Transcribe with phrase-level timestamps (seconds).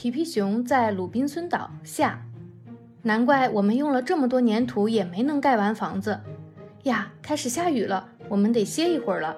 [0.00, 2.22] 皮皮熊在鲁滨孙岛下，
[3.02, 6.20] 难怪我们用了这么多粘土也没能盖完房子
[6.84, 7.08] 呀！
[7.20, 9.34] 开始下雨了，我们得歇一会儿了。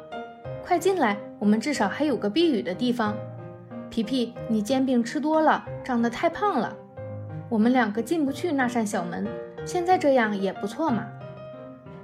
[0.62, 3.16] 快进来，我们至少还有个避雨的地方。
[3.88, 6.76] 皮皮，你煎饼吃多了，长得太胖了。
[7.48, 9.26] 我们两个进不去那扇小门，
[9.64, 11.06] 现在这样也不错嘛。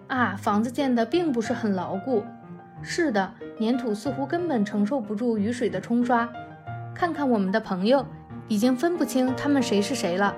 [0.06, 2.24] 啊，房子建的并不是很牢固。
[2.80, 6.26] 是的，粘土似乎根本承受不住雨水的冲刷。
[6.94, 8.06] 看看我们的朋友，
[8.48, 10.34] 已经分不清他们谁是谁了。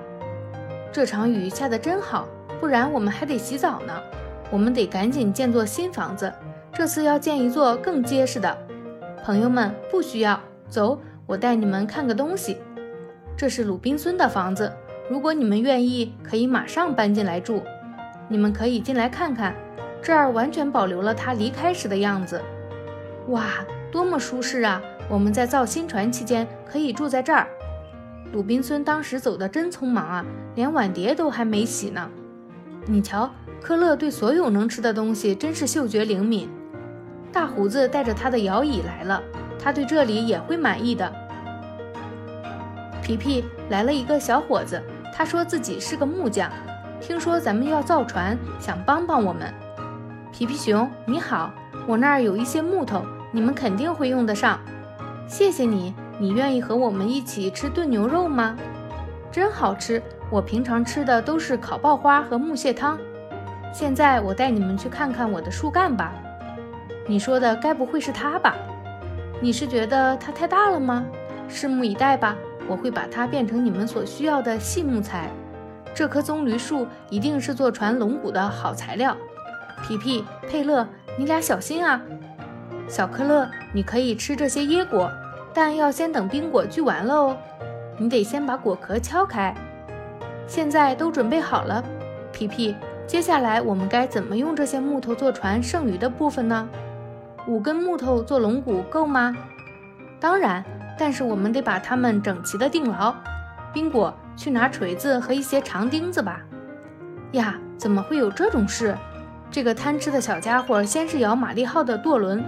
[0.91, 2.27] 这场雨下得真好，
[2.59, 3.93] 不然我们还得洗澡呢。
[4.51, 6.33] 我们得赶紧建座新房子，
[6.73, 8.57] 这次要建一座更结实的。
[9.23, 12.57] 朋友们，不需要走，我带你们看个东西。
[13.37, 14.73] 这是鲁滨孙的房子，
[15.07, 17.61] 如果你们愿意，可以马上搬进来住。
[18.27, 19.55] 你们可以进来看看，
[20.01, 22.41] 这儿完全保留了他离开时的样子。
[23.27, 23.45] 哇，
[23.91, 24.81] 多么舒适啊！
[25.07, 27.47] 我们在造新船期间可以住在这儿。
[28.31, 30.25] 鲁滨孙当时走得真匆忙啊，
[30.55, 32.09] 连碗碟都还没洗呢。
[32.85, 33.29] 你瞧，
[33.61, 36.49] 科勒对所有能吃的东西真是嗅觉灵敏。
[37.31, 39.21] 大胡子带着他的摇椅来了，
[39.57, 41.11] 他对这里也会满意的。
[43.01, 44.81] 皮皮来了一个小伙子，
[45.15, 46.51] 他说自己是个木匠。
[47.01, 49.51] 听说咱们要造船，想帮帮我们。
[50.31, 51.51] 皮皮熊，你好，
[51.87, 54.59] 我那儿有一些木头，你们肯定会用得上。
[55.27, 58.57] 谢谢你，你愿意和我们一起吃炖牛肉吗？
[59.31, 62.99] 真好吃，我平常吃的都是烤爆花和木屑汤。
[63.73, 66.11] 现在我带你们去看看我的树干吧。
[67.07, 68.53] 你说的该不会是它吧？
[69.39, 71.05] 你是觉得它太大了吗？
[71.49, 72.35] 拭目以待吧，
[72.67, 75.29] 我会把它变成你们所需要的细木材。
[75.95, 79.15] 这棵棕榈树一定是做船龙骨的好材料。
[79.81, 80.85] 皮皮、佩勒，
[81.17, 82.01] 你俩小心啊！
[82.89, 85.09] 小克勒，你可以吃这些椰果，
[85.53, 87.37] 但要先等冰果聚完了哦。
[87.97, 89.53] 你得先把果壳敲开。
[90.47, 91.83] 现在都准备好了，
[92.31, 92.75] 皮皮。
[93.05, 96.67] 接下来我们该怎么用这些木头做船剩余的部分呢？
[97.47, 99.35] 五根木头做龙骨够吗？
[100.19, 100.63] 当然，
[100.97, 103.13] 但是我们得把它们整齐地钉牢。
[103.73, 104.13] 冰果。
[104.39, 106.39] 去拿锤子和一些长钉子吧。
[107.33, 108.95] 呀，怎么会有这种事？
[109.51, 112.41] 这个贪吃的小家伙先是咬玛丽号的舵轮，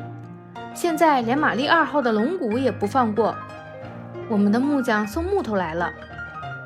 [0.73, 3.35] 现在连玛丽二号的龙骨也不放过。
[4.29, 5.91] 我们的木匠送木头来了，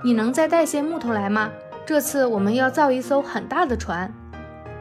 [0.04, 1.50] 你能再带些木头来吗？
[1.86, 4.12] 这次我们要造一艘很大的船。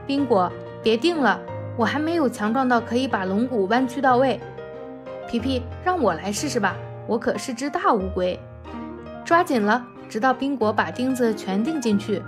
[0.06, 0.50] 宾果，
[0.82, 1.40] 别定了，
[1.76, 4.40] 我还没有强壮到可以把龙骨弯曲到位。
[5.26, 6.76] 皮皮，让我来试试吧，
[7.06, 8.38] 我可是只大乌龟。
[9.24, 9.86] 抓紧了。
[10.06, 12.22] 直到冰果把钉子全钉进去。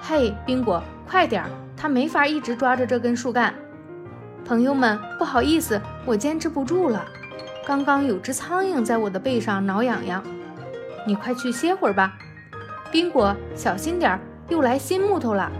[0.00, 1.50] 嘿，冰果，快点儿！
[1.76, 3.54] 他没法一直抓着这根树干。
[4.46, 7.04] 朋友们，不好意思，我坚持不住了。
[7.66, 10.22] 刚刚有只苍蝇在我的背上挠痒痒。
[11.04, 12.16] 你快去歇会儿吧。
[12.92, 15.50] 冰果，小心点儿，又来新木头了。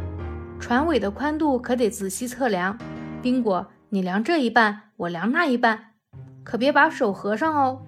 [0.60, 2.78] 船尾的宽度可得仔细测量。
[3.20, 5.86] 冰果，你量这一半，我量那一半，
[6.44, 7.82] 可别把手合上哦。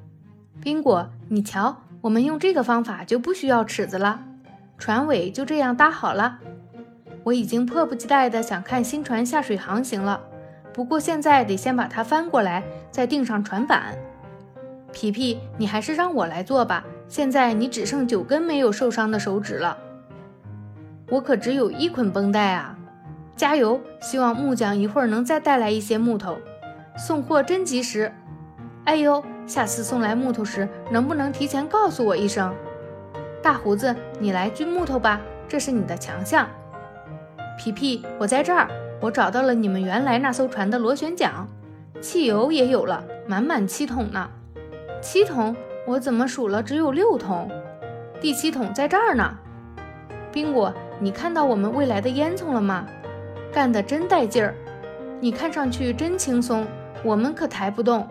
[0.61, 1.83] 冰果，你瞧。
[2.01, 4.21] 我们用这个方法就不需要尺子了，
[4.79, 6.39] 船尾就这样搭好了。
[7.25, 10.21] 我已经迫不及待地想看新船下水航行了，
[10.79, 12.63] 不过现在得先把它翻过来，
[12.93, 13.99] 再钉上船板。
[14.93, 16.85] 皮皮，你还是让我来做吧。
[17.09, 19.77] 现在你只剩九根没有受伤的手指了，
[21.11, 22.79] 我可只有一捆绷带啊！
[23.35, 23.81] 加油！
[24.01, 26.39] 希望木匠一会儿能再带来一些木头，
[26.97, 28.13] 送货真及时。
[28.85, 29.21] 哎呦！
[29.49, 32.55] 下次送来木头时，能不能提前告诉我一声？
[33.43, 36.49] 大胡子，你来锯木头吧，这是你的强项。
[37.59, 38.69] 皮皮，我在这儿，
[39.01, 41.47] 我找到了你们原来那艘船的螺旋桨，
[42.01, 44.29] 汽油也有了，满满七桶呢。
[45.01, 45.55] 七桶？
[45.87, 47.49] 我怎么数了只有六桶？
[48.21, 49.39] 第七桶在这儿呢。
[50.33, 52.87] 宾果，你看到我们未来的烟囱了吗？
[53.53, 54.55] 干得真带劲儿！
[55.21, 56.67] 你看上去真轻松，
[57.03, 58.07] 我们可抬不动。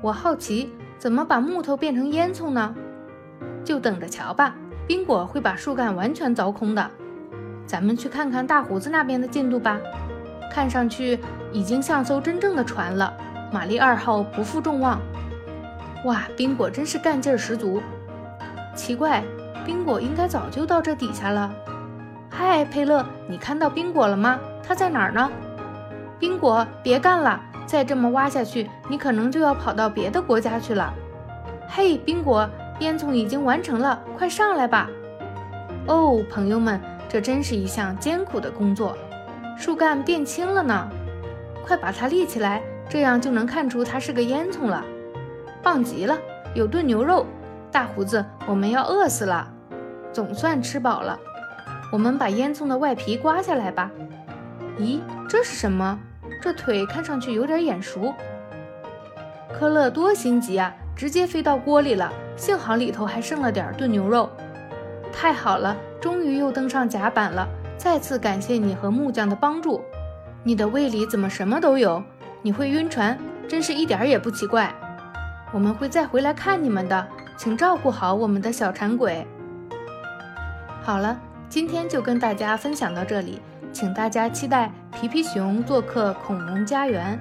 [0.00, 2.74] 我好奇怎么把木头变成烟囱呢？
[3.64, 4.56] 就等着瞧吧，
[4.86, 6.90] 宾果会把树干完全凿空的。
[7.66, 9.78] 咱们去看看大胡子那边的进度吧。
[10.52, 11.18] 看上去
[11.50, 13.14] 已经像艘真正的船了。
[13.50, 15.00] 玛丽二号不负众望。
[16.04, 17.82] 哇，宾果真是干劲儿十足。
[18.74, 19.22] 奇怪，
[19.64, 21.50] 宾果应该早就到这底下了。
[22.28, 24.38] 嗨，佩勒，你看到宾果了吗？
[24.62, 25.30] 他在哪儿呢？
[26.18, 27.40] 宾果，别干了。
[27.64, 30.92] 再这么挖下去，你可能就要跑到别的国家去了。
[31.66, 32.46] 嘿，宾果，
[32.80, 34.90] 烟囱已经完成了，快上来吧！
[35.86, 36.78] 哦，朋友们，
[37.08, 38.94] 这真是一项艰苦的工作。
[39.56, 40.88] 树干变轻了呢，
[41.64, 44.84] 快把它立起来，这样就能看出它是个烟囱了。
[45.62, 46.18] 棒极了，
[46.54, 47.26] 有炖牛肉，
[47.70, 49.48] 大胡子，我们要饿死了。
[50.12, 51.18] 总算吃饱了，
[51.92, 53.90] 我们把烟囱的外皮刮下来吧。
[54.78, 55.98] 咦，这是什么？
[56.40, 58.12] 这腿看上去有点眼熟。
[59.52, 62.12] 科勒多心急啊，直接飞到锅里了。
[62.34, 64.28] 幸好里头还剩了点炖牛肉。
[65.12, 67.46] 太好了，终于又登上甲板了。
[67.82, 69.82] 再次感谢你和木匠的帮助。
[70.44, 72.00] 你的胃里怎么什么都有？
[72.40, 73.18] 你会晕船，
[73.48, 74.72] 真是一点也不奇怪。
[75.52, 77.04] 我们会再回来看你们的，
[77.36, 79.26] 请照顾好我们的小馋鬼。
[80.80, 83.40] 好了，今天就跟大家分享到这里，
[83.72, 87.18] 请大家期待皮皮熊做客恐龙家园。